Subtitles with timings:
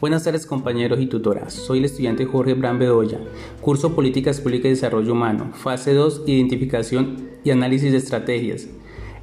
[0.00, 1.52] Buenas tardes compañeros y tutoras.
[1.52, 3.18] Soy el estudiante Jorge Bran Bedoya,
[3.60, 8.68] curso Políticas Públicas y Desarrollo Humano, fase 2, Identificación y Análisis de Estrategias.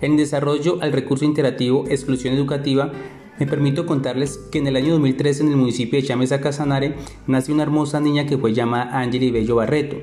[0.02, 2.92] En desarrollo al recurso interactivo Exclusión Educativa,
[3.39, 6.96] me permito contarles que en el año 2013 en el municipio de Chamesa Casanare
[7.26, 9.96] nació una hermosa niña que fue llamada Angeli Bello Barreto.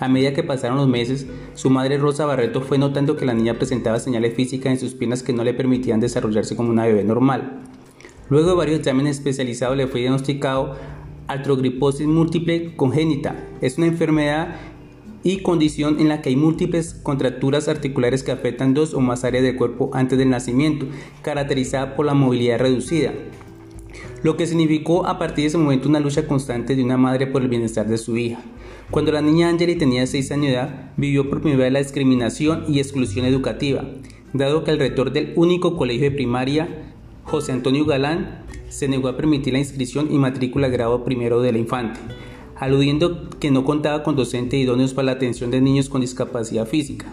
[0.00, 3.54] A medida que pasaron los meses, su madre Rosa Barreto fue notando que la niña
[3.54, 7.62] presentaba señales físicas en sus piernas que no le permitían desarrollarse como una bebé normal.
[8.28, 10.74] Luego de varios exámenes especializados le fue diagnosticado
[11.28, 13.36] artrogriposis múltiple congénita.
[13.60, 14.56] Es una enfermedad
[15.22, 19.44] y condición en la que hay múltiples contracturas articulares que afectan dos o más áreas
[19.44, 20.86] del cuerpo antes del nacimiento,
[21.22, 23.12] caracterizada por la movilidad reducida,
[24.22, 27.42] lo que significó a partir de ese momento una lucha constante de una madre por
[27.42, 28.40] el bienestar de su hija.
[28.90, 32.64] Cuando la niña Angeli tenía 6 años de edad, vivió por primera vez la discriminación
[32.68, 33.84] y exclusión educativa,
[34.32, 36.95] dado que el rector del único colegio de primaria
[37.26, 41.58] José Antonio Galán se negó a permitir la inscripción y matrícula grado primero de la
[41.58, 41.98] infante,
[42.54, 47.06] aludiendo que no contaba con docentes idóneos para la atención de niños con discapacidad física,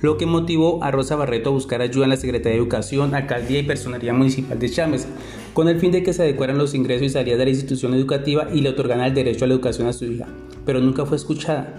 [0.00, 3.58] lo que motivó a Rosa Barreto a buscar ayuda en la Secretaría de Educación, Alcaldía
[3.58, 5.08] y Personalidad Municipal de Chávez,
[5.54, 8.46] con el fin de que se adecuaran los ingresos y salidas de la institución educativa
[8.54, 10.28] y le otorgaran el derecho a la educación a su hija,
[10.64, 11.74] pero nunca fue escuchada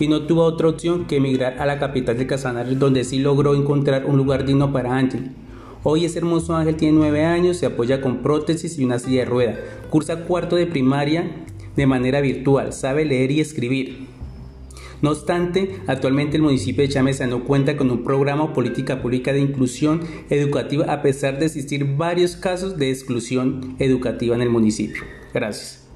[0.00, 3.54] y no tuvo otra opción que emigrar a la capital de Casanare, donde sí logró
[3.54, 5.30] encontrar un lugar digno para Ángel,
[5.84, 9.26] Hoy ese hermoso ángel tiene 9 años, se apoya con prótesis y una silla de
[9.26, 9.58] rueda.
[9.90, 11.30] Cursa cuarto de primaria
[11.76, 14.08] de manera virtual, sabe leer y escribir.
[15.00, 19.32] No obstante, actualmente el municipio de Chamesa no cuenta con un programa o política pública
[19.32, 25.04] de inclusión educativa a pesar de existir varios casos de exclusión educativa en el municipio.
[25.32, 25.87] Gracias.